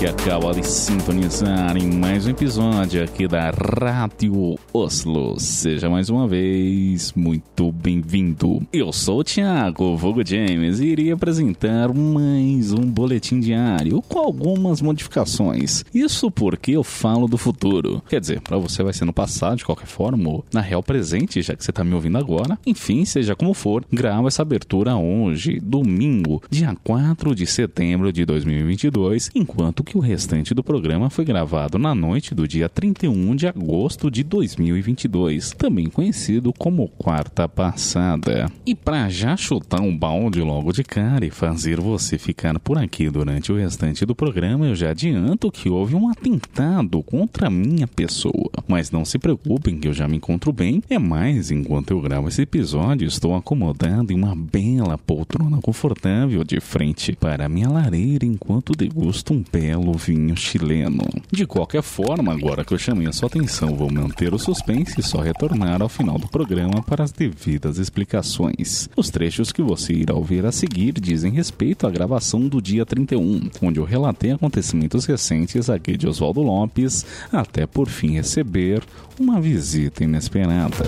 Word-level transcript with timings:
Que 0.00 0.06
acaba 0.06 0.54
de 0.54 0.66
sintonizar 0.66 1.76
em 1.76 1.92
mais 1.92 2.26
um 2.26 2.30
episódio 2.30 3.04
aqui 3.04 3.28
da 3.28 3.50
Rádio 3.50 4.58
Oslo. 4.72 5.38
Seja 5.38 5.90
mais 5.90 6.08
uma 6.08 6.26
vez 6.26 7.12
muito 7.12 7.70
bem-vindo. 7.70 8.66
Eu 8.72 8.94
sou 8.94 9.18
o 9.18 9.24
Thiago 9.24 9.98
Vogo 9.98 10.26
James 10.26 10.80
e 10.80 10.86
iria 10.86 11.12
apresentar 11.12 11.92
mais 11.92 12.72
um 12.72 12.80
boletim 12.80 13.40
diário 13.40 14.00
com 14.00 14.18
algumas 14.18 14.80
modificações. 14.80 15.84
Isso 15.92 16.30
porque 16.30 16.72
eu 16.72 16.82
falo 16.82 17.28
do 17.28 17.36
futuro. 17.36 18.02
Quer 18.08 18.20
dizer, 18.20 18.40
para 18.40 18.56
você 18.56 18.82
vai 18.82 18.94
ser 18.94 19.04
no 19.04 19.12
passado 19.12 19.58
de 19.58 19.66
qualquer 19.66 19.86
forma, 19.86 20.30
ou 20.30 20.44
na 20.50 20.62
real 20.62 20.82
presente, 20.82 21.42
já 21.42 21.54
que 21.54 21.62
você 21.62 21.72
tá 21.72 21.84
me 21.84 21.92
ouvindo 21.92 22.16
agora. 22.16 22.58
Enfim, 22.66 23.04
seja 23.04 23.36
como 23.36 23.52
for, 23.52 23.84
gravo 23.92 24.28
essa 24.28 24.40
abertura 24.40 24.96
hoje, 24.96 25.60
domingo, 25.60 26.42
dia 26.48 26.74
4 26.82 27.34
de 27.34 27.46
setembro 27.46 28.10
de 28.10 28.24
2022, 28.24 29.30
enquanto 29.34 29.80
enquanto 29.80 29.89
que 29.90 29.98
o 29.98 30.00
restante 30.00 30.54
do 30.54 30.62
programa 30.62 31.10
foi 31.10 31.24
gravado 31.24 31.76
na 31.76 31.96
noite 31.96 32.32
do 32.32 32.46
dia 32.46 32.68
31 32.68 33.34
de 33.34 33.48
agosto 33.48 34.08
de 34.08 34.22
2022, 34.22 35.50
também 35.50 35.90
conhecido 35.90 36.52
como 36.52 36.86
quarta 36.86 37.48
passada. 37.48 38.48
E 38.64 38.72
para 38.72 39.08
já 39.08 39.36
chutar 39.36 39.80
um 39.80 39.96
balde 39.96 40.40
logo 40.42 40.72
de 40.72 40.84
cara 40.84 41.26
e 41.26 41.30
fazer 41.30 41.80
você 41.80 42.16
ficar 42.18 42.56
por 42.60 42.78
aqui 42.78 43.10
durante 43.10 43.50
o 43.50 43.56
restante 43.56 44.06
do 44.06 44.14
programa, 44.14 44.68
eu 44.68 44.76
já 44.76 44.90
adianto 44.90 45.50
que 45.50 45.68
houve 45.68 45.96
um 45.96 46.08
atentado 46.08 47.02
contra 47.02 47.48
a 47.48 47.50
minha 47.50 47.88
pessoa. 47.88 48.52
Mas 48.68 48.92
não 48.92 49.04
se 49.04 49.18
preocupem 49.18 49.80
que 49.80 49.88
eu 49.88 49.92
já 49.92 50.06
me 50.06 50.18
encontro 50.18 50.52
bem, 50.52 50.80
é 50.88 51.00
mais 51.00 51.50
enquanto 51.50 51.90
eu 51.90 52.00
gravo 52.00 52.28
esse 52.28 52.42
episódio, 52.42 53.08
estou 53.08 53.34
acomodado 53.34 54.12
em 54.12 54.16
uma 54.16 54.36
bela 54.36 54.96
poltrona 54.96 55.60
confortável 55.60 56.44
de 56.44 56.60
frente 56.60 57.16
para 57.16 57.48
minha 57.48 57.68
lareira 57.68 58.24
enquanto 58.24 58.76
degusto 58.76 59.34
um 59.34 59.42
belo 59.50 59.79
vinho 59.92 60.36
chileno. 60.36 61.04
De 61.30 61.46
qualquer 61.46 61.82
forma, 61.82 62.32
agora 62.32 62.64
que 62.64 62.74
eu 62.74 62.78
chamei 62.78 63.06
a 63.06 63.12
sua 63.12 63.28
atenção, 63.28 63.76
vou 63.76 63.90
manter 63.90 64.34
o 64.34 64.38
suspense 64.38 65.00
e 65.00 65.02
só 65.02 65.20
retornar 65.20 65.82
ao 65.82 65.88
final 65.88 66.18
do 66.18 66.28
programa 66.28 66.82
para 66.82 67.04
as 67.04 67.12
devidas 67.12 67.78
explicações. 67.78 68.88
Os 68.96 69.10
trechos 69.10 69.52
que 69.52 69.62
você 69.62 69.92
irá 69.92 70.14
ouvir 70.14 70.44
a 70.44 70.52
seguir 70.52 70.92
dizem 70.92 71.32
respeito 71.32 71.86
à 71.86 71.90
gravação 71.90 72.48
do 72.48 72.60
dia 72.60 72.84
31, 72.84 73.50
onde 73.62 73.78
eu 73.78 73.84
relatei 73.84 74.32
acontecimentos 74.32 75.04
recentes 75.04 75.70
aqui 75.70 75.96
de 75.96 76.06
Oswaldo 76.06 76.42
Lopes, 76.42 77.04
até 77.32 77.66
por 77.66 77.88
fim 77.88 78.12
receber 78.12 78.82
uma 79.18 79.40
visita 79.40 80.04
inesperada. 80.04 80.84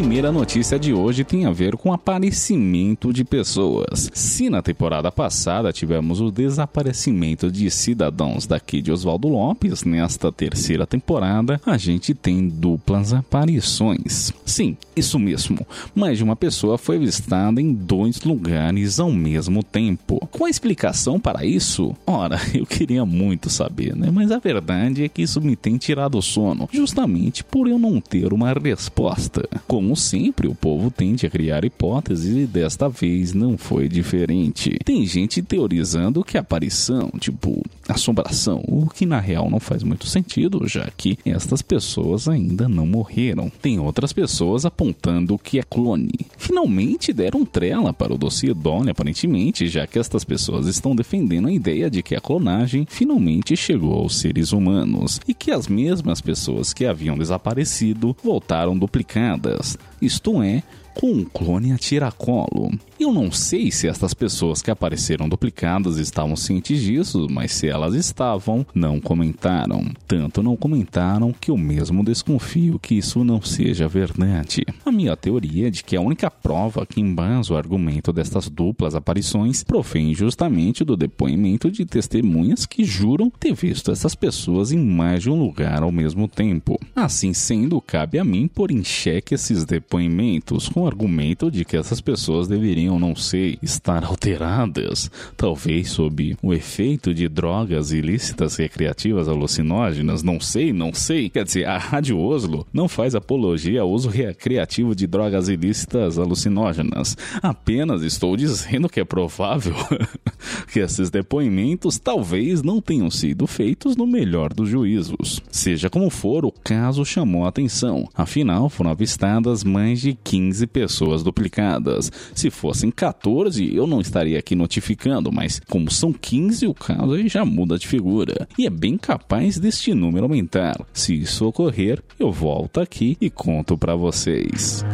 Primeira 0.00 0.32
notícia 0.32 0.78
de 0.78 0.94
hoje 0.94 1.24
tem 1.24 1.44
a 1.44 1.52
ver 1.52 1.76
com 1.76 1.92
aparecimento 1.92 3.12
de 3.12 3.22
pessoas. 3.22 4.08
Se 4.14 4.48
na 4.48 4.62
temporada 4.62 5.12
passada 5.12 5.74
tivemos 5.74 6.22
o 6.22 6.30
desaparecimento 6.30 7.52
de 7.52 7.70
cidadãos 7.70 8.46
daqui 8.46 8.80
de 8.80 8.90
Oswaldo 8.90 9.28
Lopes, 9.28 9.84
nesta 9.84 10.32
terceira 10.32 10.86
temporada 10.86 11.60
a 11.66 11.76
gente 11.76 12.14
tem 12.14 12.48
duplas 12.48 13.12
aparições. 13.12 14.32
Sim, 14.46 14.74
isso 14.96 15.18
mesmo. 15.18 15.66
Mais 15.94 16.16
de 16.16 16.24
uma 16.24 16.34
pessoa 16.34 16.78
foi 16.78 16.96
avistada 16.96 17.60
em 17.60 17.70
dois 17.70 18.22
lugares 18.22 18.98
ao 18.98 19.12
mesmo 19.12 19.62
tempo. 19.62 20.26
Com 20.30 20.46
a 20.46 20.50
explicação 20.50 21.20
para 21.20 21.44
isso? 21.44 21.94
Ora, 22.06 22.40
eu 22.54 22.64
queria 22.64 23.04
muito 23.04 23.50
saber, 23.50 23.94
né? 23.94 24.10
Mas 24.10 24.32
a 24.32 24.38
verdade 24.38 25.04
é 25.04 25.08
que 25.10 25.20
isso 25.20 25.42
me 25.42 25.54
tem 25.54 25.76
tirado 25.76 26.16
o 26.16 26.22
sono, 26.22 26.70
justamente 26.72 27.44
por 27.44 27.68
eu 27.68 27.78
não 27.78 28.00
ter 28.00 28.32
uma 28.32 28.50
resposta. 28.54 29.46
Como 29.68 29.89
sempre, 29.94 30.48
o 30.48 30.54
povo 30.54 30.90
tende 30.90 31.26
a 31.26 31.30
criar 31.30 31.64
hipóteses 31.64 32.36
e 32.36 32.46
desta 32.46 32.88
vez 32.88 33.32
não 33.32 33.56
foi 33.56 33.88
diferente. 33.88 34.78
Tem 34.84 35.04
gente 35.06 35.42
teorizando 35.42 36.24
que 36.24 36.36
a 36.36 36.40
aparição, 36.40 37.10
tipo 37.18 37.62
assombração, 37.92 38.62
o 38.66 38.88
que 38.88 39.06
na 39.06 39.20
real 39.20 39.50
não 39.50 39.60
faz 39.60 39.82
muito 39.82 40.06
sentido, 40.06 40.66
já 40.66 40.90
que 40.96 41.18
estas 41.24 41.62
pessoas 41.62 42.28
ainda 42.28 42.68
não 42.68 42.86
morreram. 42.86 43.50
Tem 43.60 43.78
outras 43.78 44.12
pessoas 44.12 44.64
apontando 44.64 45.38
que 45.38 45.58
é 45.58 45.62
clone. 45.62 46.12
Finalmente 46.36 47.12
deram 47.12 47.44
trela 47.44 47.92
para 47.92 48.14
o 48.14 48.18
dossiê 48.18 48.54
Dolly, 48.54 48.90
aparentemente, 48.90 49.68
já 49.68 49.86
que 49.86 49.98
estas 49.98 50.24
pessoas 50.24 50.66
estão 50.66 50.94
defendendo 50.94 51.48
a 51.48 51.52
ideia 51.52 51.90
de 51.90 52.02
que 52.02 52.14
a 52.14 52.20
clonagem 52.20 52.86
finalmente 52.88 53.56
chegou 53.56 53.94
aos 53.94 54.16
seres 54.18 54.52
humanos 54.52 55.20
e 55.26 55.34
que 55.34 55.50
as 55.50 55.68
mesmas 55.68 56.20
pessoas 56.20 56.72
que 56.72 56.84
haviam 56.84 57.16
desaparecido 57.16 58.16
voltaram 58.22 58.76
duplicadas 58.76 59.76
isto 60.00 60.42
é, 60.42 60.62
com 60.94 61.12
um 61.12 61.24
clone 61.24 61.72
a 61.72 61.78
tiracolo. 61.78 62.70
Eu 62.98 63.12
não 63.12 63.32
sei 63.32 63.70
se 63.70 63.88
estas 63.88 64.12
pessoas 64.12 64.60
que 64.60 64.70
apareceram 64.70 65.28
duplicadas 65.28 65.96
estavam 65.96 66.36
cientes 66.36 66.82
disso, 66.82 67.26
mas 67.30 67.52
se 67.52 67.66
elas 67.66 67.94
estavam, 67.94 68.66
não 68.74 69.00
comentaram. 69.00 69.90
Tanto 70.06 70.42
não 70.42 70.54
comentaram 70.54 71.32
que 71.32 71.50
eu 71.50 71.56
mesmo 71.56 72.04
desconfio 72.04 72.78
que 72.78 72.96
isso 72.96 73.24
não 73.24 73.40
seja 73.40 73.88
verdade. 73.88 74.66
A 74.84 74.92
minha 74.92 75.16
teoria 75.16 75.68
é 75.68 75.70
de 75.70 75.82
que 75.82 75.96
a 75.96 76.00
única 76.00 76.30
prova 76.30 76.84
que 76.84 77.00
embasa 77.00 77.54
o 77.54 77.56
argumento 77.56 78.12
destas 78.12 78.48
duplas 78.48 78.94
aparições 78.94 79.64
provém 79.64 80.14
justamente 80.14 80.84
do 80.84 80.96
depoimento 80.96 81.70
de 81.70 81.86
testemunhas 81.86 82.66
que 82.66 82.84
juram 82.84 83.30
ter 83.30 83.54
visto 83.54 83.90
essas 83.90 84.14
pessoas 84.14 84.72
em 84.72 84.78
mais 84.78 85.22
de 85.22 85.30
um 85.30 85.38
lugar 85.38 85.82
ao 85.82 85.90
mesmo 85.90 86.28
tempo. 86.28 86.78
Assim 86.94 87.32
sendo, 87.32 87.80
cabe 87.80 88.18
a 88.18 88.24
mim 88.24 88.46
pôr 88.46 88.70
em 88.70 88.84
xeque 88.84 89.34
esses 89.34 89.64
depoimentos 89.64 90.68
com 90.68 90.89
argumento 90.90 91.50
de 91.50 91.64
que 91.64 91.76
essas 91.76 92.00
pessoas 92.00 92.48
deveriam 92.48 92.98
não 92.98 93.14
sei, 93.16 93.58
estar 93.62 94.04
alteradas, 94.04 95.10
talvez 95.36 95.90
sob 95.90 96.36
o 96.42 96.52
efeito 96.52 97.14
de 97.14 97.28
drogas 97.28 97.92
ilícitas 97.92 98.56
recreativas 98.56 99.28
alucinógenas, 99.28 100.22
não 100.22 100.40
sei, 100.40 100.72
não 100.72 100.92
sei. 100.92 101.30
Quer 101.30 101.44
dizer, 101.44 101.66
a 101.66 101.78
Rádio 101.78 102.18
Oslo 102.18 102.66
não 102.72 102.88
faz 102.88 103.14
apologia 103.14 103.82
ao 103.82 103.90
uso 103.90 104.08
recreativo 104.08 104.94
de 104.94 105.06
drogas 105.06 105.48
ilícitas 105.48 106.18
alucinógenas. 106.18 107.16
Apenas 107.42 108.02
estou 108.02 108.36
dizendo 108.36 108.88
que 108.88 109.00
é 109.00 109.04
provável 109.04 109.74
que 110.72 110.80
esses 110.80 111.10
depoimentos 111.10 111.98
talvez 111.98 112.62
não 112.62 112.80
tenham 112.80 113.10
sido 113.10 113.46
feitos 113.46 113.96
no 113.96 114.06
melhor 114.06 114.52
dos 114.52 114.68
juízos. 114.68 115.40
Seja 115.50 115.88
como 115.88 116.10
for, 116.10 116.44
o 116.44 116.52
caso 116.52 117.04
chamou 117.04 117.44
a 117.44 117.48
atenção. 117.48 118.08
Afinal, 118.14 118.68
foram 118.68 118.90
avistadas 118.90 119.64
mais 119.64 120.00
de 120.00 120.14
15 120.14 120.66
pessoas 120.72 121.22
duplicadas. 121.22 122.10
Se 122.34 122.48
fosse 122.50 122.70
fossem 122.70 122.90
14, 122.90 123.74
eu 123.74 123.84
não 123.84 124.00
estaria 124.00 124.38
aqui 124.38 124.54
notificando, 124.54 125.32
mas 125.32 125.60
como 125.68 125.90
são 125.90 126.12
15, 126.12 126.68
o 126.68 126.74
caso 126.74 127.12
aí 127.12 127.28
já 127.28 127.44
muda 127.44 127.76
de 127.76 127.86
figura. 127.86 128.48
E 128.56 128.64
é 128.64 128.70
bem 128.70 128.96
capaz 128.96 129.58
deste 129.58 129.92
número 129.92 130.24
aumentar. 130.24 130.80
Se 130.92 131.14
isso 131.14 131.46
ocorrer, 131.46 132.00
eu 132.18 132.30
volto 132.30 132.80
aqui 132.80 133.18
e 133.20 133.28
conto 133.28 133.76
para 133.76 133.96
vocês. 133.96 134.84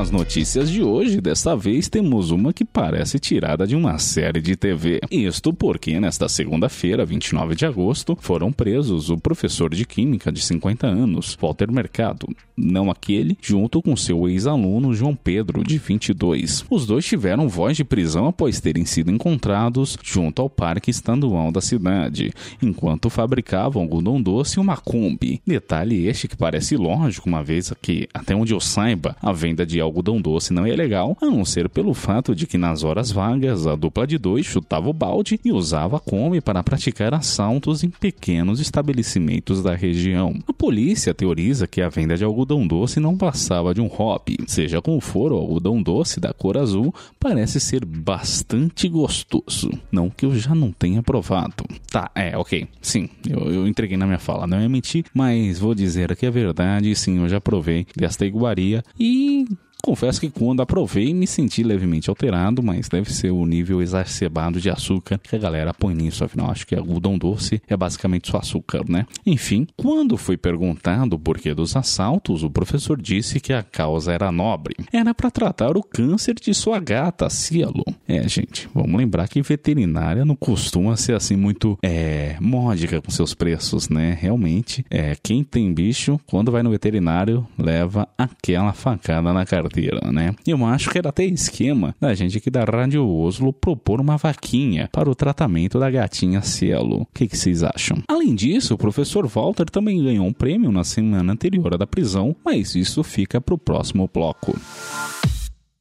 As 0.00 0.10
notícias 0.10 0.70
de 0.70 0.82
hoje, 0.82 1.20
desta 1.20 1.54
vez 1.54 1.86
temos 1.86 2.30
uma 2.30 2.54
que 2.54 2.64
parece 2.64 3.18
tirada 3.18 3.66
de 3.66 3.76
uma 3.76 3.98
série 3.98 4.40
de 4.40 4.56
TV. 4.56 4.98
Isto 5.10 5.52
porque 5.52 6.00
nesta 6.00 6.26
segunda-feira, 6.26 7.04
29 7.04 7.54
de 7.54 7.66
agosto, 7.66 8.16
foram 8.18 8.50
presos 8.50 9.10
o 9.10 9.18
professor 9.18 9.74
de 9.74 9.84
química 9.84 10.32
de 10.32 10.40
50 10.40 10.86
anos, 10.86 11.36
Walter 11.38 11.70
Mercado, 11.70 12.26
não 12.56 12.90
aquele, 12.90 13.36
junto 13.42 13.82
com 13.82 13.94
seu 13.94 14.26
ex-aluno 14.26 14.94
João 14.94 15.14
Pedro, 15.14 15.62
de 15.62 15.76
22. 15.76 16.64
Os 16.70 16.86
dois 16.86 17.04
tiveram 17.04 17.48
voz 17.48 17.76
de 17.76 17.84
prisão 17.84 18.26
após 18.26 18.58
terem 18.58 18.86
sido 18.86 19.10
encontrados 19.10 19.98
junto 20.02 20.40
ao 20.40 20.48
parque 20.48 20.90
estadual 20.90 21.52
da 21.52 21.60
cidade, 21.60 22.32
enquanto 22.62 23.10
fabricavam 23.10 23.82
algodão 23.82 24.20
doce 24.20 24.58
e 24.58 24.60
uma 24.60 24.78
Kombi. 24.78 25.42
Detalhe 25.46 26.06
este 26.06 26.26
que 26.26 26.36
parece 26.36 26.76
lógico, 26.76 27.28
uma 27.28 27.42
vez 27.42 27.70
que, 27.82 28.08
até 28.14 28.34
onde 28.34 28.54
eu 28.54 28.60
saiba, 28.60 29.14
a 29.20 29.30
venda 29.32 29.66
de 29.66 29.78
algodão 29.90 30.20
doce 30.20 30.52
não 30.52 30.64
é 30.64 30.74
legal, 30.74 31.16
a 31.20 31.26
não 31.26 31.44
ser 31.44 31.68
pelo 31.68 31.92
fato 31.92 32.34
de 32.34 32.46
que 32.46 32.56
nas 32.56 32.82
horas 32.82 33.10
vagas 33.10 33.66
a 33.66 33.74
dupla 33.74 34.06
de 34.06 34.16
dois 34.16 34.46
chutava 34.46 34.88
o 34.88 34.92
balde 34.92 35.38
e 35.44 35.52
usava 35.52 35.96
a 35.96 36.00
Kombi 36.00 36.40
para 36.40 36.62
praticar 36.62 37.12
assaltos 37.12 37.82
em 37.82 37.90
pequenos 37.90 38.60
estabelecimentos 38.60 39.62
da 39.62 39.74
região. 39.74 40.34
A 40.46 40.52
polícia 40.52 41.12
teoriza 41.12 41.66
que 41.66 41.82
a 41.82 41.88
venda 41.88 42.16
de 42.16 42.24
algodão 42.24 42.66
doce 42.66 43.00
não 43.00 43.16
passava 43.16 43.74
de 43.74 43.80
um 43.80 43.86
hobby. 43.86 44.36
Seja 44.46 44.80
como 44.80 45.00
for, 45.00 45.32
o 45.32 45.36
algodão 45.36 45.82
doce 45.82 46.20
da 46.20 46.32
cor 46.32 46.56
azul 46.56 46.94
parece 47.18 47.58
ser 47.60 47.84
bastante 47.84 48.88
gostoso. 48.88 49.70
Não 49.90 50.08
que 50.08 50.24
eu 50.24 50.36
já 50.36 50.54
não 50.54 50.70
tenha 50.72 51.02
provado. 51.02 51.64
Tá, 51.90 52.10
é, 52.14 52.36
ok. 52.36 52.68
Sim, 52.80 53.08
eu, 53.28 53.52
eu 53.52 53.68
entreguei 53.68 53.96
na 53.96 54.06
minha 54.06 54.18
fala, 54.18 54.46
não 54.46 54.58
é 54.58 54.68
mentir, 54.68 55.04
mas 55.12 55.58
vou 55.58 55.74
dizer 55.74 56.14
que 56.16 56.26
é 56.26 56.30
verdade, 56.30 56.94
sim, 56.94 57.18
eu 57.18 57.28
já 57.28 57.40
provei 57.40 57.86
desta 57.96 58.24
iguaria 58.24 58.82
e 58.98 59.46
Confesso 59.82 60.20
que 60.20 60.30
quando 60.30 60.60
aprovei 60.60 61.12
me 61.14 61.26
senti 61.26 61.62
levemente 61.62 62.10
alterado, 62.10 62.62
mas 62.62 62.88
deve 62.88 63.12
ser 63.12 63.30
o 63.30 63.46
nível 63.46 63.82
exacerbado 63.82 64.60
de 64.60 64.70
açúcar 64.70 65.18
que 65.18 65.34
a 65.34 65.38
galera 65.38 65.74
põe 65.74 65.94
nisso, 65.94 66.24
afinal 66.24 66.50
acho 66.50 66.66
que 66.66 66.74
algodão 66.74 67.18
doce 67.18 67.62
é 67.68 67.76
basicamente 67.76 68.30
só 68.30 68.38
açúcar, 68.38 68.84
né? 68.88 69.06
Enfim, 69.24 69.66
quando 69.76 70.16
foi 70.16 70.36
perguntado 70.36 71.16
o 71.16 71.18
porquê 71.18 71.54
dos 71.54 71.76
assaltos, 71.76 72.42
o 72.42 72.50
professor 72.50 73.00
disse 73.00 73.40
que 73.40 73.52
a 73.52 73.62
causa 73.62 74.12
era 74.12 74.30
nobre. 74.30 74.74
Era 74.92 75.14
para 75.14 75.30
tratar 75.30 75.76
o 75.76 75.82
câncer 75.82 76.34
de 76.34 76.52
sua 76.54 76.78
gata, 76.78 77.28
Cielo. 77.30 77.84
É, 78.10 78.28
gente, 78.28 78.68
vamos 78.74 78.96
lembrar 78.96 79.28
que 79.28 79.40
veterinária 79.40 80.24
não 80.24 80.34
costuma 80.34 80.96
ser 80.96 81.14
assim 81.14 81.36
muito 81.36 81.78
é, 81.80 82.36
módica 82.40 83.00
com 83.00 83.08
seus 83.08 83.34
preços, 83.34 83.88
né? 83.88 84.18
Realmente, 84.20 84.84
é, 84.90 85.14
quem 85.22 85.44
tem 85.44 85.72
bicho, 85.72 86.18
quando 86.26 86.50
vai 86.50 86.60
no 86.60 86.70
veterinário, 86.70 87.46
leva 87.56 88.08
aquela 88.18 88.72
facada 88.72 89.32
na 89.32 89.46
carteira 89.46 90.10
né? 90.10 90.34
Eu 90.44 90.66
acho 90.66 90.90
que 90.90 90.98
era 90.98 91.10
até 91.10 91.24
esquema 91.24 91.94
da 92.00 92.12
gente 92.12 92.36
aqui 92.36 92.50
da 92.50 92.64
Rádio 92.64 93.08
Oslo 93.08 93.52
propor 93.52 94.00
uma 94.00 94.16
vaquinha 94.16 94.88
para 94.90 95.08
o 95.08 95.14
tratamento 95.14 95.78
da 95.78 95.88
gatinha 95.88 96.42
Cielo. 96.42 97.02
O 97.02 97.06
que, 97.14 97.28
que 97.28 97.36
vocês 97.36 97.62
acham? 97.62 98.02
Além 98.08 98.34
disso, 98.34 98.74
o 98.74 98.78
professor 98.78 99.24
Walter 99.28 99.66
também 99.66 100.02
ganhou 100.02 100.26
um 100.26 100.32
prêmio 100.32 100.72
na 100.72 100.82
semana 100.82 101.32
anterior 101.32 101.78
da 101.78 101.86
prisão, 101.86 102.34
mas 102.44 102.74
isso 102.74 103.04
fica 103.04 103.40
para 103.40 103.54
o 103.54 103.58
próximo 103.58 104.10
bloco. 104.12 104.58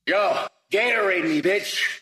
Yo, 0.08 0.16
Gatorade 0.72 1.28
me, 1.28 1.42
bitch! 1.42 1.99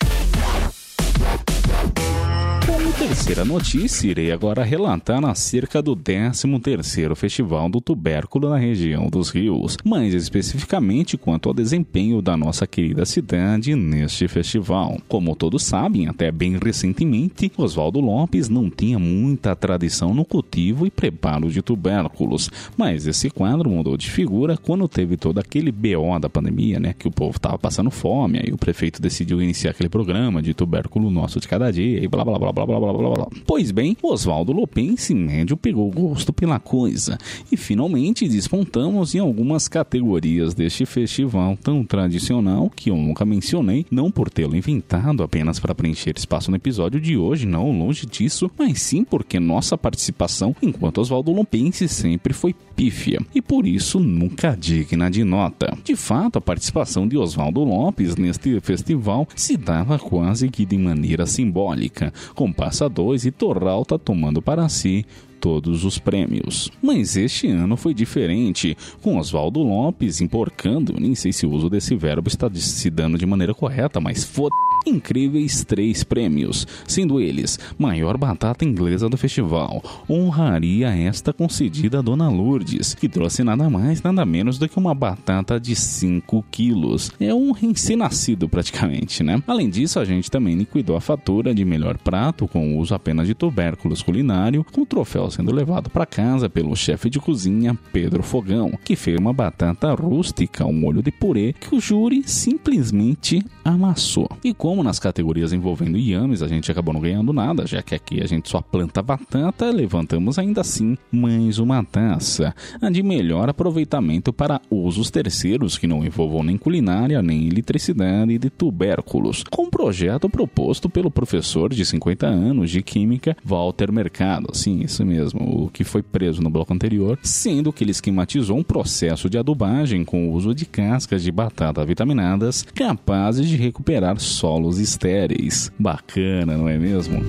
Terceira 2.98 3.46
notícia, 3.46 4.08
irei 4.10 4.32
agora 4.32 4.64
relatar 4.64 5.24
acerca 5.24 5.84
do 5.84 5.96
13º 5.96 7.16
Festival 7.16 7.70
do 7.70 7.80
Tubérculo 7.80 8.50
na 8.50 8.58
região 8.58 9.08
dos 9.08 9.30
rios, 9.30 9.78
mais 9.86 10.16
especificamente 10.16 11.16
quanto 11.16 11.48
ao 11.48 11.54
desempenho 11.54 12.24
da 12.24 12.36
nossa 12.36 12.66
querida 12.66 13.06
cidade 13.06 13.76
neste 13.76 14.28
festival. 14.28 14.98
Como 15.08 15.36
todos 15.36 15.64
sabem, 15.64 16.08
até 16.08 16.32
bem 16.32 16.58
recentemente, 16.58 17.52
Oswaldo 17.56 18.00
Lopes 18.00 18.50
não 18.50 18.68
tinha 18.68 18.98
muita 18.98 19.56
tradição 19.56 20.12
no 20.12 20.26
cultivo 20.26 20.88
e 20.88 20.90
preparo 20.90 21.52
de 21.52 21.62
tubérculos, 21.62 22.50
mas 22.76 23.06
esse 23.06 23.30
quadro 23.30 23.70
mudou 23.70 23.96
de 23.96 24.10
figura 24.10 24.58
quando 24.58 24.88
teve 24.88 25.18
todo 25.18 25.38
aquele 25.38 25.72
BO 25.72 26.18
da 26.20 26.30
pandemia, 26.30 26.80
né, 26.80 26.96
que 26.98 27.08
o 27.08 27.12
povo 27.12 27.38
estava 27.38 27.60
passando 27.60 27.92
fome, 27.92 28.40
aí 28.40 28.52
o 28.52 28.58
prefeito 28.58 29.00
decidiu 29.00 29.40
iniciar 29.40 29.70
aquele 29.70 29.88
programa 29.88 30.42
de 30.42 30.56
tubérculo 30.56 31.12
nosso 31.12 31.40
de 31.40 31.48
cada 31.48 31.72
dia 31.72 32.04
e 32.04 32.08
blá 32.08 32.26
blá 32.26 32.40
blá 32.40 32.52
blá 32.52 32.66
blá 32.66 32.80
blá 32.80 32.87
blá 32.92 33.10
blá. 33.12 33.28
Pois 33.46 33.72
bem, 33.72 33.96
Oswaldo 34.02 34.52
Lopense 34.52 35.14
médio 35.14 35.56
pegou 35.56 35.90
gosto 35.92 36.34
pela 36.34 36.60
coisa 36.60 37.18
e 37.52 37.56
finalmente 37.56 38.28
despontamos 38.28 39.14
em 39.14 39.20
algumas 39.20 39.68
categorias 39.68 40.54
deste 40.54 40.86
festival 40.86 41.58
tão 41.62 41.84
tradicional 41.84 42.70
que 42.70 42.90
eu 42.90 42.98
nunca 42.98 43.26
mencionei, 43.26 43.86
não 43.92 44.10
por 44.10 44.30
tê-lo 44.30 44.56
inventado 44.56 45.22
apenas 45.22 45.60
para 45.60 45.76
preencher 45.76 46.16
espaço 46.18 46.50
no 46.50 46.58
episódio 46.58 47.00
de 47.00 47.16
hoje, 47.16 47.46
não 47.46 47.72
longe 47.78 48.06
disso, 48.06 48.50
mas 48.58 48.82
sim 48.82 49.04
porque 49.04 49.40
nossa 49.40 49.78
participação 49.78 50.56
enquanto 50.62 51.00
Oswaldo 51.00 51.32
Lopense 51.32 51.88
sempre 51.88 52.34
foi 52.34 52.56
pífia 52.76 53.20
e 53.34 53.42
por 53.42 53.68
isso 53.68 54.00
nunca 54.00 54.56
digna 54.60 55.10
de 55.10 55.24
nota. 55.24 55.78
De 55.84 55.96
fato, 55.96 56.38
a 56.38 56.42
participação 56.42 57.08
de 57.08 57.18
Oswaldo 57.18 57.64
Lopes 57.64 58.16
neste 58.16 58.60
festival 58.62 59.28
se 59.36 59.56
dava 59.58 60.00
quase 60.00 60.50
que 60.50 60.66
de 60.66 60.78
maneira 60.78 61.26
simbólica, 61.26 62.14
com 62.34 62.48
com 62.48 62.54
Passa 62.78 62.90
2 62.90 63.26
e 63.26 63.32
Torralta 63.32 63.98
tomando 63.98 64.40
para 64.40 64.70
si 64.70 65.04
todos 65.42 65.84
os 65.84 65.98
prêmios. 65.98 66.70
Mas 66.80 67.18
este 67.18 67.48
ano 67.48 67.76
foi 67.76 67.92
diferente, 67.92 68.78
com 69.02 69.18
Oswaldo 69.18 69.64
Lopes 69.64 70.22
emporcando, 70.22 70.94
nem 71.00 71.16
sei 71.16 71.34
se 71.34 71.48
o 71.48 71.52
uso 71.52 71.72
desse 71.72 71.96
verbo 71.96 72.28
está 72.28 72.48
se 72.54 72.92
dando 72.92 73.18
de 73.18 73.26
maneira 73.26 73.52
correta, 73.52 74.00
mas 74.00 74.24
foda 74.24 74.54
incríveis 74.88 75.64
três 75.64 76.04
prêmios, 76.04 76.66
sendo 76.88 77.20
eles 77.20 77.60
maior 77.78 78.18
batata 78.18 78.66
inglesa 78.66 79.10
do 79.10 79.18
festival, 79.18 79.84
honraria 80.10 80.90
esta 80.90 81.34
concedida 81.34 82.00
a 82.00 82.02
Dona 82.02 82.30
Lourdes, 82.30 82.94
que 82.94 83.10
trouxe 83.10 83.44
nada 83.44 83.70
mais 83.70 84.02
nada 84.02 84.26
menos 84.26 84.58
do 84.58 84.68
que 84.68 84.78
uma 84.78 84.94
batata 84.94 85.60
de 85.60 85.76
5 85.76 86.46
quilos. 86.52 87.12
É 87.20 87.34
um 87.34 87.52
recém-nascido 87.52 88.48
praticamente, 88.48 89.24
né? 89.24 89.42
Além 89.48 89.70
disso, 89.70 90.00
a 90.00 90.06
gente 90.06 90.30
também 90.30 90.56
liquidou 90.56 90.96
a 90.96 91.02
fatura 91.02 91.54
de 91.54 91.66
melhor 91.66 91.98
prato 91.98 92.48
com 92.48 92.78
uso 92.78 92.94
apenas 92.94 93.28
de 93.28 93.34
tubérculos 93.34 94.02
culinário, 94.02 94.66
com 94.72 94.82
o 94.82 94.86
troféu 94.86 95.30
sendo 95.30 95.54
levado 95.54 95.90
para 95.90 96.06
casa 96.06 96.50
pelo 96.50 96.76
chefe 96.76 97.10
de 97.10 97.20
cozinha 97.20 97.78
Pedro 97.92 98.24
Fogão, 98.24 98.72
que 98.84 98.96
fez 98.96 99.18
uma 99.18 99.34
batata 99.34 99.94
rústica 99.94 100.64
ao 100.64 100.74
molho 100.74 101.02
de 101.02 101.12
purê 101.12 101.54
que 101.54 101.76
o 101.76 101.80
júri 101.80 102.24
simplesmente 102.26 103.44
amassou. 103.64 104.30
E 104.44 104.54
como 104.54 104.77
nas 104.84 105.00
categorias 105.00 105.54
envolvendo 105.54 105.98
yames 105.98 106.42
a 106.42 106.48
gente 106.48 106.72
acabou 106.72 106.94
não 106.94 107.02
ganhando 107.02 107.34
nada, 107.34 107.66
já 107.66 107.82
que 107.82 107.96
aqui 107.96 108.22
a 108.22 108.28
gente 108.28 108.50
só 108.50 108.62
planta 108.62 109.02
batata, 109.02 109.70
levantamos 109.72 110.38
ainda 110.40 110.62
assim 110.62 110.98
mais 111.12 111.60
uma 111.60 111.84
taça, 111.84 112.56
a 112.82 112.90
de 112.90 113.04
melhor 113.04 113.50
aproveitamento 113.50 114.34
para 114.34 114.62
usos 114.70 115.10
terceiros 115.10 115.78
que 115.78 115.88
não 115.88 116.06
envolvam 116.06 116.44
nem 116.44 116.58
culinária 116.58 117.22
nem 117.22 117.48
eletricidade 117.48 118.38
de 118.38 118.50
tubérculos, 118.50 119.44
com 119.50 119.64
um 119.64 119.70
projeto 119.70 120.30
proposto 120.30 120.90
pelo 120.90 121.12
professor 121.12 121.74
de 121.74 121.86
50 121.86 122.28
anos 122.28 122.70
de 122.70 122.82
química 122.82 123.36
Walter 123.44 123.92
Mercado, 123.92 124.50
sim, 124.54 124.82
isso 124.82 125.06
mesmo, 125.06 125.66
o 125.66 125.70
que 125.70 125.84
foi 125.84 126.02
preso 126.02 126.42
no 126.42 126.50
bloco 126.50 126.74
anterior, 126.74 127.20
sendo 127.22 127.72
que 127.72 127.84
ele 127.84 127.92
esquematizou 127.92 128.58
um 128.58 128.64
processo 128.64 129.30
de 129.30 129.38
adubagem 129.38 130.04
com 130.04 130.30
o 130.30 130.34
uso 130.34 130.54
de 130.54 130.66
cascas 130.66 131.24
de 131.24 131.32
batata 131.32 131.86
vitaminadas 131.86 132.66
capazes 132.76 133.48
de 133.48 133.56
recuperar 133.56 134.20
solos 134.20 134.67
estéreis. 134.76 135.72
Bacana, 135.80 136.58
não 136.58 136.68
é 136.68 136.78
mesmo? 136.78 137.24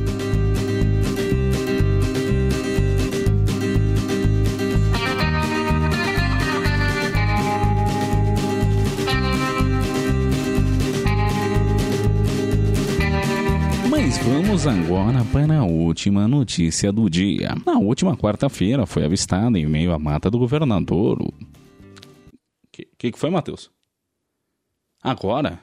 Vamos 14.58 14.66
agora 14.66 15.24
para 15.32 15.58
a 15.60 15.64
última 15.64 16.26
notícia 16.26 16.90
do 16.90 17.08
dia. 17.08 17.54
Na 17.64 17.78
última 17.78 18.16
quarta-feira 18.16 18.86
foi 18.86 19.04
avistada 19.04 19.56
em 19.56 19.66
meio 19.66 19.92
à 19.92 19.98
mata 20.00 20.28
do 20.28 20.38
governador. 20.38 21.22
O 21.22 21.32
que, 22.72 22.88
que, 22.98 23.12
que 23.12 23.18
foi, 23.18 23.30
Matheus? 23.30 23.70
Agora? 25.00 25.62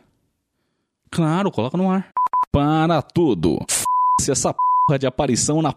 Claro, 1.15 1.49
coloca 1.49 1.77
no 1.77 1.89
ar. 1.89 2.09
Para 2.51 3.01
tudo. 3.01 3.57
Se 4.19 4.31
essa 4.31 4.53
porra 4.85 4.99
de 4.99 5.07
aparição 5.07 5.61
na 5.61 5.73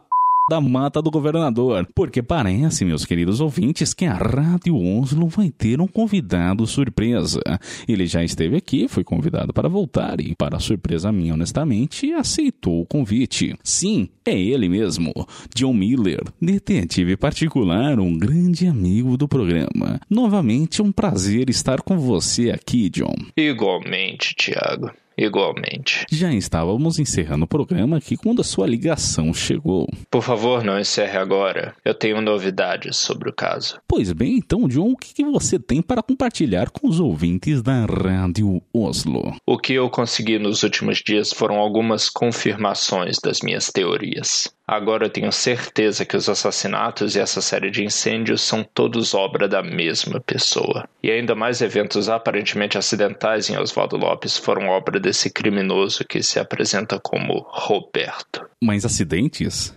da 0.49 0.61
mata 0.61 1.03
do 1.03 1.11
governador. 1.11 1.87
Porque 1.95 2.23
parece, 2.23 2.85
meus 2.85 3.05
queridos 3.05 3.41
ouvintes, 3.41 3.93
que 3.93 4.07
a 4.07 4.15
Rádio 4.15 4.77
Oslo 4.77 5.29
vai 5.29 5.51
ter 5.51 5.81
um 5.81 5.87
convidado 5.87 6.67
surpresa. 6.67 7.41
Ele 7.87 8.07
já 8.07 8.25
esteve 8.25 8.57
aqui, 8.57 8.89
foi 8.89 9.05
convidado 9.05 9.53
para 9.53 9.69
voltar 9.69 10.21
e, 10.21 10.35
para 10.35 10.59
surpresa 10.59 11.13
minha, 11.13 11.35
honestamente, 11.35 12.13
aceitou 12.15 12.81
o 12.81 12.87
convite. 12.87 13.55
Sim, 13.63 14.09
é 14.25 14.33
ele 14.33 14.69
mesmo, 14.69 15.13
John 15.55 15.75
Miller, 15.75 16.23
detetive 16.41 17.17
particular, 17.17 18.01
um 18.01 18.17
grande 18.17 18.67
amigo 18.67 19.17
do 19.17 19.29
programa. 19.29 20.01
Novamente, 20.09 20.81
um 20.81 20.91
prazer 20.91 21.51
estar 21.51 21.83
com 21.83 21.99
você 21.99 22.51
aqui, 22.51 22.89
John. 22.89 23.15
Igualmente, 23.37 24.35
Tiago. 24.35 24.91
Igualmente. 25.19 26.07
Já 26.11 26.33
estávamos 26.33 27.01
encerrando 27.01 27.45
o 27.45 27.49
programa 27.49 27.97
aqui 27.97 28.17
quando 28.17 28.41
a 28.41 28.45
sua 28.45 28.69
ligação 28.69 29.35
chegou. 29.35 29.89
Por 30.09 30.23
favor, 30.23 30.63
não 30.63 30.79
encerre 30.79 31.19
agora. 31.19 31.75
Eu 31.85 31.93
tenho 31.93 32.21
novidades 32.21 32.97
sobre 32.97 33.29
o 33.29 33.33
caso. 33.33 33.81
Pois 33.89 34.13
bem, 34.13 34.37
então, 34.37 34.69
John, 34.69 34.93
o 34.93 34.97
que 34.97 35.25
você 35.25 35.59
tem 35.59 35.83
para 35.83 36.03
compartilhar 36.03 36.71
com 36.71 36.87
os 36.87 37.01
ouvintes 37.01 37.61
da 37.63 37.85
Rádio 37.85 38.63
Oslo? 38.73 39.35
O 39.45 39.59
que 39.59 39.75
eu 39.75 39.91
consegui 39.91 40.39
nos 40.39 40.63
últimos 40.63 40.99
dias 40.99 41.33
foram 41.33 41.57
algumas 41.57 42.09
confirmações 42.09 43.19
das 43.19 43.41
minhas 43.41 43.73
teorias. 43.73 44.49
Agora 44.69 45.07
eu 45.07 45.11
tenho 45.11 45.33
certeza 45.33 46.05
que 46.05 46.15
os 46.15 46.29
assassinatos 46.29 47.17
e 47.17 47.21
essa 47.21 47.41
série 47.41 47.71
de 47.71 47.83
incêndios 47.83 48.43
são 48.43 48.63
todos 48.63 49.15
obra 49.15 49.49
da 49.49 49.63
mesma 49.63 50.21
pessoa. 50.21 50.87
E 51.03 51.11
ainda 51.11 51.35
mais 51.35 51.63
eventos 51.63 52.11
aparentemente 52.11 52.77
acidentais 52.77 53.49
em 53.49 53.57
Oswaldo 53.57 53.97
Lopes 53.97 54.37
foram 54.37 54.69
obra 54.69 55.01
desse 55.01 55.31
criminoso 55.31 56.05
que 56.05 56.23
se 56.23 56.39
apresenta 56.39 57.01
como 57.03 57.47
Roberto. 57.49 58.47
Mas 58.63 58.85
acidentes? 58.85 59.75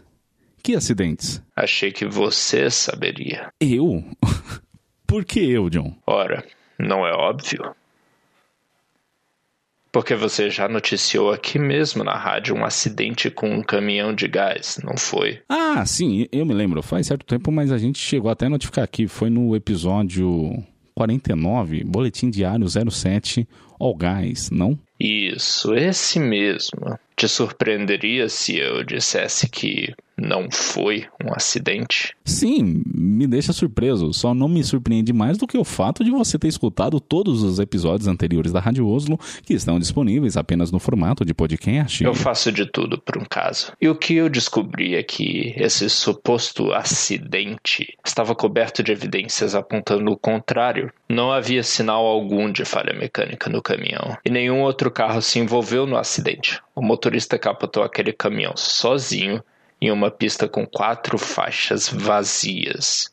Que 0.61 0.75
acidentes? 0.75 1.41
Achei 1.55 1.93
que 1.93 2.05
você 2.05 2.69
saberia. 2.69 3.47
Eu? 3.61 4.03
Por 5.07 5.23
que 5.23 5.39
eu, 5.39 5.69
John? 5.69 5.95
Ora, 6.05 6.43
não 6.77 7.07
é 7.07 7.13
óbvio? 7.13 7.73
Porque 9.91 10.15
você 10.15 10.49
já 10.49 10.69
noticiou 10.69 11.33
aqui 11.33 11.59
mesmo 11.59 12.03
na 12.03 12.15
rádio 12.15 12.55
um 12.55 12.63
acidente 12.63 13.29
com 13.29 13.53
um 13.53 13.61
caminhão 13.61 14.13
de 14.15 14.25
gás, 14.27 14.79
não 14.83 14.95
foi? 14.95 15.41
Ah, 15.49 15.85
sim, 15.85 16.27
eu 16.31 16.45
me 16.45 16.53
lembro. 16.53 16.81
Faz 16.81 17.07
certo 17.07 17.25
tempo, 17.25 17.51
mas 17.51 17.71
a 17.71 17.77
gente 17.77 17.99
chegou 17.99 18.31
até 18.31 18.45
a 18.45 18.49
notificar 18.49 18.85
aqui. 18.85 19.05
Foi 19.05 19.29
no 19.29 19.53
episódio 19.53 20.63
49, 20.95 21.83
Boletim 21.83 22.29
Diário 22.29 22.65
07, 22.69 23.45
All 23.81 23.95
Gás, 23.95 24.51
não? 24.51 24.77
Isso, 24.99 25.73
esse 25.73 26.19
mesmo. 26.19 26.99
Te 27.15 27.27
surpreenderia 27.27 28.29
se 28.29 28.57
eu 28.57 28.83
dissesse 28.83 29.49
que 29.49 29.93
não 30.21 30.49
foi 30.51 31.05
um 31.23 31.33
acidente? 31.33 32.15
Sim, 32.23 32.83
me 32.85 33.25
deixa 33.25 33.51
surpreso. 33.51 34.13
Só 34.13 34.33
não 34.33 34.47
me 34.47 34.63
surpreende 34.63 35.11
mais 35.11 35.37
do 35.37 35.47
que 35.47 35.57
o 35.57 35.63
fato 35.63 36.03
de 36.03 36.11
você 36.11 36.37
ter 36.37 36.47
escutado 36.47 36.99
todos 36.99 37.41
os 37.41 37.59
episódios 37.59 38.07
anteriores 38.07 38.51
da 38.51 38.59
Rádio 38.59 38.87
Oslo, 38.87 39.19
que 39.43 39.53
estão 39.53 39.79
disponíveis 39.79 40.37
apenas 40.37 40.71
no 40.71 40.79
formato 40.79 41.25
de 41.25 41.33
podcast. 41.33 42.03
Eu 42.03 42.13
faço 42.13 42.51
de 42.51 42.65
tudo 42.65 42.99
por 42.99 43.17
um 43.17 43.25
caso. 43.25 43.73
E 43.81 43.89
o 43.89 43.95
que 43.95 44.15
eu 44.15 44.29
descobri 44.29 44.95
é 44.95 45.01
que 45.01 45.53
esse 45.57 45.89
suposto 45.89 46.71
acidente 46.71 47.97
estava 48.05 48.35
coberto 48.35 48.83
de 48.83 48.91
evidências 48.91 49.55
apontando 49.55 50.11
o 50.11 50.17
contrário. 50.17 50.91
Não 51.09 51.31
havia 51.31 51.63
sinal 51.63 52.05
algum 52.05 52.51
de 52.51 52.63
falha 52.63 52.93
mecânica 52.93 53.49
no 53.49 53.61
caminhão, 53.71 54.17
e 54.25 54.29
nenhum 54.29 54.61
outro 54.61 54.91
carro 54.91 55.21
se 55.21 55.39
envolveu 55.39 55.85
no 55.85 55.97
acidente. 55.97 56.61
O 56.75 56.81
motorista 56.81 57.37
capotou 57.37 57.83
aquele 57.83 58.11
caminhão 58.11 58.55
sozinho 58.55 59.43
em 59.81 59.91
uma 59.91 60.11
pista 60.11 60.47
com 60.47 60.65
quatro 60.65 61.17
faixas 61.17 61.89
vazias. 61.89 63.10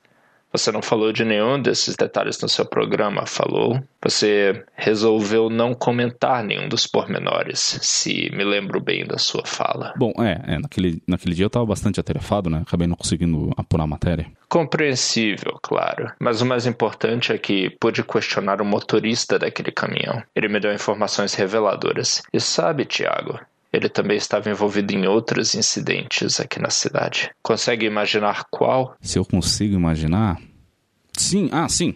Você 0.59 0.73
não 0.73 0.83
falou 0.83 1.13
de 1.13 1.25
nenhum 1.25 1.63
desses 1.63 1.95
detalhes 1.95 2.41
no 2.43 2.49
seu 2.49 2.67
programa, 2.67 3.25
falou? 3.27 3.81
Você 4.03 4.65
resolveu 4.75 5.49
não 5.49 5.73
comentar 5.73 6.43
nenhum 6.43 6.69
dos 6.69 6.85
pormenores, 6.85 7.79
se 7.81 8.29
me 8.35 8.43
lembro 8.43 8.81
bem 8.81 9.07
da 9.07 9.19
sua 9.19 9.47
fala. 9.47 9.95
Bom, 9.97 10.13
é, 10.19 10.55
é 10.55 10.59
naquele, 10.59 11.01
naquele 11.07 11.37
dia 11.37 11.45
eu 11.45 11.47
estava 11.47 11.65
bastante 11.65 12.01
atarefado, 12.01 12.51
né? 12.51 12.63
Acabei 12.67 12.89
não 12.89 12.97
conseguindo 12.97 13.53
apurar 13.57 13.85
a 13.85 13.87
matéria. 13.87 14.27
Compreensível, 14.49 15.61
claro. 15.63 16.11
Mas 16.19 16.41
o 16.41 16.47
mais 16.47 16.67
importante 16.67 17.33
é 17.33 17.39
que 17.39 17.71
pude 17.79 18.03
questionar 18.03 18.61
o 18.61 18.65
motorista 18.65 19.39
daquele 19.39 19.71
caminhão. 19.71 20.21
Ele 20.35 20.49
me 20.49 20.59
deu 20.59 20.75
informações 20.75 21.35
reveladoras. 21.35 22.21
E 22.33 22.41
sabe, 22.41 22.85
Tiago, 22.85 23.39
ele 23.73 23.89
também 23.89 24.17
estava 24.17 24.51
envolvido 24.51 24.93
em 24.93 25.07
outros 25.07 25.55
incidentes 25.55 26.41
aqui 26.41 26.61
na 26.61 26.71
cidade. 26.71 27.31
Consegue 27.43 27.87
imaginar 27.87 28.45
qual? 28.51 28.97
Se 29.01 29.19
eu 29.19 29.25
consigo 29.25 29.75
imaginar? 29.75 30.39
Sim, 31.21 31.49
ah, 31.53 31.69
sim. 31.69 31.95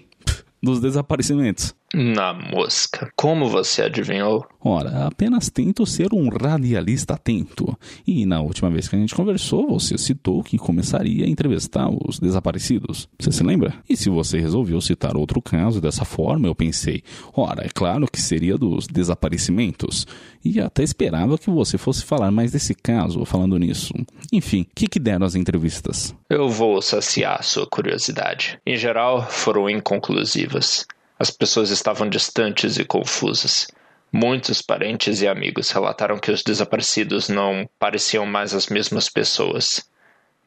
Dos 0.62 0.80
desaparecimentos. 0.80 1.74
Na 1.94 2.32
mosca. 2.32 3.12
Como 3.14 3.48
você 3.48 3.82
adivinhou? 3.82 4.46
Ora, 4.64 5.06
apenas 5.06 5.50
tento 5.50 5.84
ser 5.84 6.14
um 6.14 6.28
radialista 6.28 7.14
atento. 7.14 7.76
E 8.06 8.24
na 8.24 8.40
última 8.40 8.70
vez 8.70 8.88
que 8.88 8.96
a 8.96 8.98
gente 8.98 9.14
conversou, 9.14 9.68
você 9.68 9.98
citou 9.98 10.42
que 10.42 10.56
começaria 10.56 11.26
a 11.26 11.28
entrevistar 11.28 11.90
os 11.90 12.18
desaparecidos. 12.18 13.08
Você 13.18 13.30
se 13.30 13.42
lembra? 13.42 13.74
E 13.88 13.96
se 13.96 14.08
você 14.08 14.38
resolveu 14.38 14.80
citar 14.80 15.16
outro 15.16 15.42
caso 15.42 15.80
dessa 15.80 16.04
forma, 16.04 16.46
eu 16.46 16.54
pensei, 16.54 17.02
ora, 17.36 17.66
é 17.66 17.68
claro 17.68 18.06
que 18.10 18.20
seria 18.20 18.56
dos 18.56 18.86
desaparecimentos. 18.86 20.06
E 20.44 20.60
até 20.60 20.82
esperava 20.82 21.36
que 21.36 21.50
você 21.50 21.76
fosse 21.76 22.04
falar 22.04 22.30
mais 22.30 22.52
desse 22.52 22.74
caso, 22.74 23.24
falando 23.24 23.58
nisso. 23.58 23.92
Enfim, 24.32 24.62
o 24.62 24.74
que, 24.74 24.86
que 24.86 24.98
deram 24.98 25.26
as 25.26 25.34
entrevistas? 25.34 26.14
Eu 26.30 26.48
vou 26.48 26.80
saciar 26.80 27.42
sua 27.44 27.66
curiosidade. 27.66 28.58
Em 28.66 28.76
geral, 28.76 29.26
foram 29.28 29.68
inconclusivas. 29.68 30.86
As 31.22 31.30
pessoas 31.30 31.70
estavam 31.70 32.08
distantes 32.08 32.78
e 32.78 32.84
confusas. 32.84 33.68
Muitos 34.12 34.60
parentes 34.60 35.22
e 35.22 35.28
amigos 35.28 35.70
relataram 35.70 36.18
que 36.18 36.32
os 36.32 36.42
desaparecidos 36.42 37.28
não 37.28 37.64
pareciam 37.78 38.26
mais 38.26 38.52
as 38.52 38.66
mesmas 38.66 39.08
pessoas. 39.08 39.88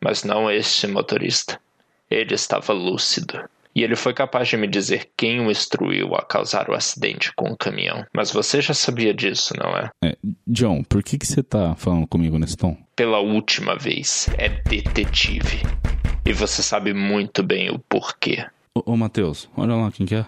Mas 0.01 0.25
não 0.25 0.51
este 0.51 0.85
motorista. 0.85 1.57
Ele 2.11 2.35
estava 2.35 2.73
lúcido. 2.73 3.41
E 3.73 3.83
ele 3.83 3.95
foi 3.95 4.13
capaz 4.13 4.49
de 4.49 4.57
me 4.57 4.67
dizer 4.67 5.11
quem 5.15 5.39
o 5.39 5.49
instruiu 5.49 6.13
a 6.13 6.25
causar 6.25 6.69
o 6.69 6.73
acidente 6.73 7.31
com 7.37 7.51
o 7.51 7.57
caminhão. 7.57 8.05
Mas 8.13 8.33
você 8.33 8.59
já 8.59 8.73
sabia 8.73 9.13
disso, 9.13 9.53
não 9.57 9.77
é? 9.77 9.89
é 10.03 10.17
John, 10.45 10.83
por 10.83 11.01
que, 11.01 11.17
que 11.17 11.25
você 11.25 11.41
tá 11.41 11.73
falando 11.75 12.05
comigo 12.05 12.37
nesse 12.37 12.57
tom? 12.57 12.75
Pela 12.97 13.19
última 13.19 13.77
vez. 13.77 14.27
É 14.37 14.49
detetive. 14.49 15.61
E 16.25 16.33
você 16.33 16.61
sabe 16.61 16.93
muito 16.93 17.41
bem 17.41 17.69
o 17.69 17.79
porquê. 17.79 18.45
Ô, 18.77 18.91
ô 18.91 18.97
Matheus, 18.97 19.49
olha 19.55 19.73
lá 19.73 19.89
quem 19.89 20.05
que 20.05 20.15
é. 20.15 20.25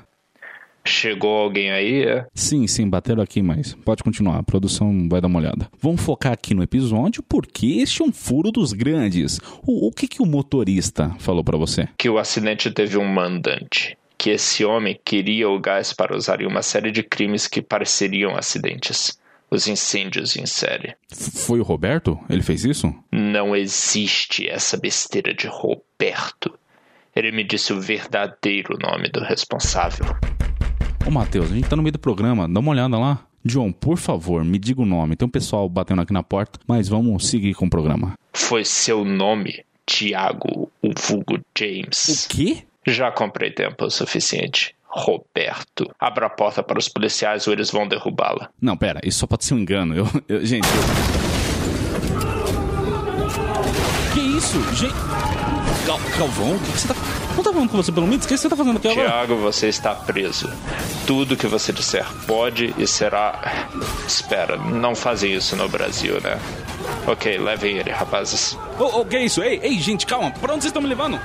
Chegou 0.87 1.37
alguém 1.37 1.69
aí, 1.69 2.03
é? 2.03 2.25
Sim, 2.33 2.65
sim, 2.65 2.89
bateram 2.89 3.21
aqui, 3.21 3.41
mas 3.41 3.73
pode 3.73 4.01
continuar. 4.01 4.37
A 4.37 4.43
produção 4.43 5.07
vai 5.09 5.19
dar 5.19 5.27
uma 5.27 5.39
olhada. 5.39 5.69
Vamos 5.81 6.01
focar 6.01 6.31
aqui 6.31 6.53
no 6.53 6.63
episódio, 6.63 7.21
porque 7.21 7.81
este 7.81 8.01
é 8.01 8.05
um 8.05 8.13
furo 8.13 8.51
dos 8.51 8.71
grandes. 8.71 9.39
O, 9.65 9.87
o 9.87 9.91
que, 9.91 10.07
que 10.07 10.21
o 10.21 10.25
motorista 10.25 11.13
falou 11.19 11.43
para 11.43 11.57
você? 11.57 11.89
Que 11.97 12.09
o 12.09 12.17
acidente 12.17 12.71
teve 12.71 12.97
um 12.97 13.05
mandante. 13.05 13.97
Que 14.17 14.29
esse 14.29 14.63
homem 14.63 14.97
queria 15.03 15.49
o 15.49 15.59
gás 15.59 15.91
para 15.91 16.15
usar 16.15 16.41
em 16.41 16.47
uma 16.47 16.61
série 16.61 16.89
de 16.89 17.03
crimes 17.03 17.47
que 17.47 17.61
pareceriam 17.61 18.35
acidentes 18.35 19.19
os 19.49 19.67
incêndios 19.67 20.35
em 20.35 20.45
série. 20.45 20.95
Foi 21.09 21.59
o 21.59 21.63
Roberto? 21.63 22.19
Ele 22.29 22.41
fez 22.41 22.65
isso? 22.65 22.93
Não 23.11 23.55
existe 23.55 24.49
essa 24.49 24.77
besteira 24.77 25.33
de 25.33 25.47
Roberto. 25.47 26.57
Ele 27.15 27.31
me 27.31 27.43
disse 27.43 27.73
o 27.73 27.81
verdadeiro 27.81 28.77
nome 28.77 29.09
do 29.09 29.21
responsável. 29.21 30.05
Ô, 31.05 31.11
Matheus, 31.11 31.51
a 31.51 31.55
gente 31.55 31.69
tá 31.69 31.75
no 31.75 31.83
meio 31.83 31.93
do 31.93 31.99
programa, 31.99 32.47
dá 32.47 32.59
uma 32.59 32.71
olhada 32.71 32.97
lá. 32.97 33.19
John, 33.45 33.71
por 33.71 33.97
favor, 33.97 34.43
me 34.43 34.59
diga 34.59 34.81
o 34.81 34.85
nome. 34.85 35.15
Tem 35.15 35.25
um 35.25 35.31
pessoal 35.31 35.69
batendo 35.69 36.01
aqui 36.01 36.11
na 36.11 36.23
porta, 36.23 36.59
mas 36.67 36.89
vamos 36.89 37.27
seguir 37.27 37.53
com 37.53 37.65
o 37.65 37.69
programa. 37.69 38.13
Foi 38.33 38.65
seu 38.65 39.05
nome, 39.05 39.63
Tiago, 39.85 40.69
o 40.81 40.91
vulgo 40.97 41.39
James. 41.57 42.25
O 42.25 42.29
quê? 42.29 42.63
Já 42.85 43.11
comprei 43.11 43.51
tempo 43.51 43.85
o 43.85 43.89
suficiente. 43.89 44.75
Roberto. 44.89 45.89
Abra 45.99 46.25
a 46.25 46.29
porta 46.29 46.63
para 46.63 46.79
os 46.79 46.89
policiais 46.89 47.47
ou 47.47 47.53
eles 47.53 47.69
vão 47.69 47.87
derrubá-la. 47.87 48.49
Não, 48.59 48.75
pera, 48.75 48.99
isso 49.03 49.19
só 49.19 49.27
pode 49.27 49.45
ser 49.45 49.53
um 49.53 49.59
engano. 49.59 49.95
Eu, 49.95 50.07
eu 50.27 50.45
gente, 50.45 50.67
eu... 50.67 50.73
Que 54.13 54.19
isso? 54.19 54.59
Gente... 54.75 54.95
Gal 55.85 55.99
Galvão, 56.17 56.55
o 56.55 56.59
que, 56.59 56.71
você 56.71 56.87
tá... 56.87 56.95
Não 57.37 57.43
tá 57.43 57.53
falando 57.53 57.69
com 57.69 57.77
você 57.77 57.91
pelo 57.91 58.07
menos? 58.07 58.25
O 58.25 58.27
que 58.27 58.35
você 58.35 58.49
tá 58.49 58.55
fazendo 58.55 58.77
aqui 58.77 58.87
agora? 58.87 59.09
Tiago, 59.09 59.35
você 59.35 59.67
está 59.67 59.93
preso. 59.93 60.49
Tudo 61.05 61.37
que 61.37 61.45
você 61.45 61.71
disser 61.71 62.03
pode 62.25 62.73
e 62.79 62.87
será... 62.87 63.67
Espera, 64.07 64.57
não 64.57 64.95
fazem 64.95 65.35
isso 65.35 65.55
no 65.55 65.69
Brasil, 65.69 66.19
né? 66.19 66.39
Ok, 67.05 67.37
levem 67.37 67.77
ele, 67.77 67.91
rapazes. 67.91 68.57
Ô, 68.79 68.85
oh, 68.85 69.01
oh, 69.01 69.05
que 69.05 69.17
é 69.17 69.25
isso? 69.25 69.43
Ei, 69.43 69.59
ei, 69.61 69.79
gente, 69.79 70.07
calma. 70.07 70.31
Pra 70.31 70.51
onde 70.51 70.63
vocês 70.63 70.71
estão 70.71 70.81
me 70.81 70.89
levando? 70.89 71.19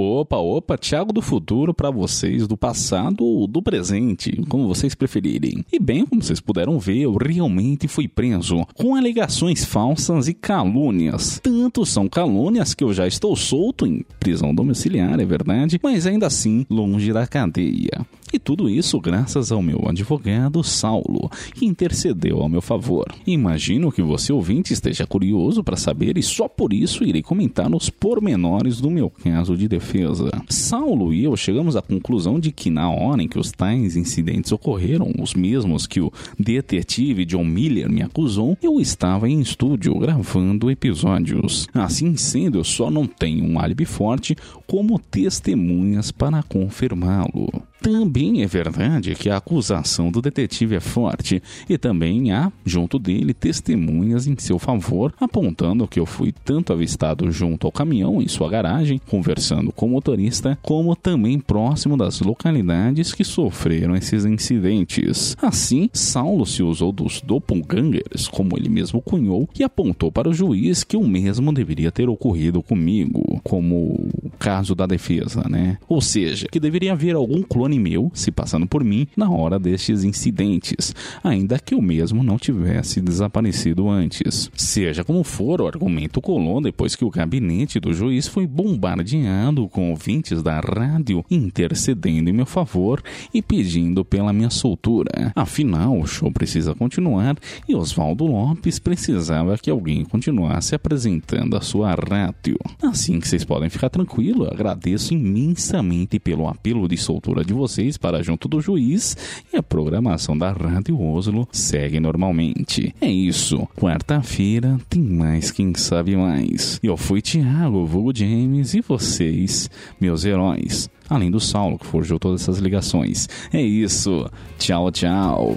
Opa, 0.00 0.36
opa, 0.36 0.78
Thiago 0.78 1.12
do 1.12 1.20
futuro 1.20 1.74
para 1.74 1.90
vocês 1.90 2.46
do 2.46 2.56
passado 2.56 3.24
ou 3.24 3.48
do 3.48 3.60
presente, 3.60 4.44
como 4.48 4.68
vocês 4.68 4.94
preferirem. 4.94 5.64
E 5.72 5.80
bem, 5.80 6.06
como 6.06 6.22
vocês 6.22 6.38
puderam 6.38 6.78
ver, 6.78 6.98
eu 6.98 7.16
realmente 7.16 7.88
fui 7.88 8.06
preso 8.06 8.64
com 8.76 8.94
alegações 8.94 9.64
falsas 9.64 10.28
e 10.28 10.34
calúnias. 10.34 11.40
Tanto 11.42 11.84
são 11.84 12.08
calúnias 12.08 12.74
que 12.74 12.84
eu 12.84 12.94
já 12.94 13.08
estou 13.08 13.34
solto 13.34 13.88
em 13.88 14.04
prisão 14.20 14.54
domiciliar, 14.54 15.18
é 15.18 15.24
verdade, 15.24 15.80
mas 15.82 16.06
ainda 16.06 16.28
assim 16.28 16.64
longe 16.70 17.12
da 17.12 17.26
cadeia. 17.26 18.06
E 18.32 18.38
tudo 18.38 18.68
isso 18.68 19.00
graças 19.00 19.50
ao 19.50 19.62
meu 19.62 19.88
advogado 19.88 20.62
Saulo, 20.62 21.30
que 21.54 21.64
intercedeu 21.64 22.40
ao 22.40 22.48
meu 22.48 22.60
favor. 22.60 23.06
Imagino 23.26 23.90
que 23.90 24.02
você 24.02 24.32
ouvinte 24.32 24.72
esteja 24.72 25.06
curioso 25.06 25.64
para 25.64 25.76
saber 25.76 26.18
e 26.18 26.22
só 26.22 26.48
por 26.48 26.72
isso 26.72 27.04
irei 27.04 27.22
comentar 27.22 27.74
os 27.74 27.88
pormenores 27.88 28.80
do 28.80 28.90
meu 28.90 29.10
caso 29.10 29.56
de 29.56 29.66
defesa. 29.66 30.30
Saulo 30.48 31.12
e 31.12 31.24
eu 31.24 31.36
chegamos 31.36 31.76
à 31.76 31.82
conclusão 31.82 32.38
de 32.38 32.52
que 32.52 32.70
na 32.70 32.90
hora 32.90 33.22
em 33.22 33.28
que 33.28 33.38
os 33.38 33.50
tais 33.50 33.96
incidentes 33.96 34.52
ocorreram, 34.52 35.12
os 35.18 35.34
mesmos 35.34 35.86
que 35.86 36.00
o 36.00 36.12
detetive 36.38 37.24
John 37.24 37.44
Miller 37.44 37.90
me 37.90 38.02
acusou, 38.02 38.56
eu 38.62 38.80
estava 38.80 39.28
em 39.28 39.40
estúdio 39.40 39.98
gravando 39.98 40.70
episódios. 40.70 41.66
Assim 41.72 42.16
sendo, 42.16 42.58
eu 42.58 42.64
só 42.64 42.90
não 42.90 43.06
tenho 43.06 43.44
um 43.44 43.58
álibi 43.58 43.84
forte 43.84 44.36
como 44.66 44.98
testemunhas 44.98 46.10
para 46.10 46.42
confirmá-lo. 46.42 47.48
Também 47.80 48.42
é 48.42 48.46
verdade 48.46 49.14
que 49.14 49.30
a 49.30 49.36
acusação 49.36 50.10
do 50.10 50.20
detetive 50.20 50.74
é 50.74 50.80
forte 50.80 51.42
e 51.68 51.78
também 51.78 52.32
há, 52.32 52.52
junto 52.64 52.98
dele, 52.98 53.32
testemunhas 53.32 54.26
em 54.26 54.36
seu 54.38 54.58
favor, 54.58 55.14
apontando 55.20 55.86
que 55.86 56.00
eu 56.00 56.06
fui 56.06 56.32
tanto 56.44 56.72
avistado 56.72 57.30
junto 57.30 57.66
ao 57.66 57.72
caminhão 57.72 58.20
em 58.20 58.28
sua 58.28 58.50
garagem, 58.50 59.00
conversando 59.06 59.72
com 59.72 59.86
o 59.86 59.90
motorista, 59.90 60.58
como 60.62 60.96
também 60.96 61.38
próximo 61.38 61.96
das 61.96 62.20
localidades 62.20 63.14
que 63.14 63.24
sofreram 63.24 63.94
esses 63.94 64.24
incidentes. 64.24 65.36
Assim, 65.40 65.88
Saulo 65.92 66.44
se 66.46 66.62
usou 66.62 66.92
dos 66.92 67.20
doppelgangers, 67.20 68.26
como 68.28 68.56
ele 68.56 68.68
mesmo 68.68 69.00
cunhou, 69.00 69.48
e 69.58 69.62
apontou 69.62 70.10
para 70.10 70.28
o 70.28 70.34
juiz 70.34 70.82
que 70.82 70.96
o 70.96 71.06
mesmo 71.06 71.52
deveria 71.52 71.92
ter 71.92 72.08
ocorrido 72.08 72.62
comigo, 72.62 73.40
como 73.44 73.76
o 74.24 74.30
caso 74.38 74.74
da 74.74 74.86
defesa, 74.86 75.46
né? 75.48 75.78
Ou 75.88 76.00
seja, 76.00 76.46
que 76.50 76.60
deveria 76.60 76.92
haver 76.92 77.14
algum 77.14 77.42
clone 77.42 77.67
clone 77.68 77.78
meu 77.78 78.10
se 78.14 78.32
passando 78.32 78.66
por 78.66 78.82
mim 78.82 79.06
na 79.14 79.30
hora 79.30 79.58
destes 79.58 80.02
incidentes, 80.02 80.94
ainda 81.22 81.58
que 81.58 81.74
eu 81.74 81.82
mesmo 81.82 82.22
não 82.22 82.38
tivesse 82.38 83.00
desaparecido 83.00 83.88
antes. 83.88 84.50
Seja 84.54 85.04
como 85.04 85.22
for, 85.22 85.60
o 85.60 85.66
argumento 85.66 86.20
colou 86.20 86.60
depois 86.60 86.96
que 86.96 87.04
o 87.04 87.10
gabinete 87.10 87.78
do 87.78 87.92
juiz 87.92 88.26
foi 88.26 88.46
bombardeado 88.46 89.68
com 89.68 89.90
ouvintes 89.90 90.42
da 90.42 90.60
rádio 90.60 91.24
intercedendo 91.30 92.30
em 92.30 92.32
meu 92.32 92.46
favor 92.46 93.02
e 93.34 93.42
pedindo 93.42 94.04
pela 94.04 94.32
minha 94.32 94.50
soltura. 94.50 95.32
Afinal, 95.36 95.98
o 95.98 96.06
show 96.06 96.32
precisa 96.32 96.74
continuar 96.74 97.36
e 97.68 97.74
Oswaldo 97.74 98.24
Lopes 98.24 98.78
precisava 98.78 99.58
que 99.58 99.70
alguém 99.70 100.04
continuasse 100.04 100.74
apresentando 100.74 101.56
a 101.56 101.60
sua 101.60 101.94
rádio. 101.94 102.56
Assim 102.82 103.20
que 103.20 103.28
vocês 103.28 103.44
podem 103.44 103.68
ficar 103.68 103.90
tranquilos, 103.90 104.48
agradeço 104.48 105.12
imensamente 105.12 106.18
pelo 106.18 106.48
apelo 106.48 106.88
de 106.88 106.96
soltura 106.96 107.44
de 107.44 107.57
vocês 107.58 107.98
para 107.98 108.22
junto 108.22 108.48
do 108.48 108.60
juiz 108.60 109.16
e 109.52 109.56
a 109.56 109.62
programação 109.62 110.36
da 110.38 110.50
Rádio 110.50 111.00
Oslo 111.00 111.46
segue 111.52 112.00
normalmente. 112.00 112.94
É 113.00 113.10
isso. 113.10 113.68
Quarta-feira 113.76 114.78
tem 114.88 115.02
mais 115.02 115.50
Quem 115.50 115.74
Sabe 115.74 116.16
Mais. 116.16 116.78
Eu 116.82 116.96
fui 116.96 117.20
Thiago, 117.20 117.84
vulgo 117.84 118.16
James 118.16 118.74
e 118.74 118.80
vocês, 118.80 119.68
meus 120.00 120.24
heróis. 120.24 120.88
Além 121.08 121.30
do 121.30 121.40
Saulo, 121.40 121.78
que 121.78 121.86
forjou 121.86 122.18
todas 122.18 122.42
essas 122.42 122.58
ligações. 122.58 123.28
É 123.52 123.60
isso. 123.60 124.30
Tchau, 124.58 124.90
tchau. 124.90 125.56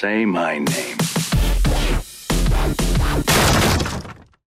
Say 0.00 0.24
my 0.24 0.56
name. 0.56 0.89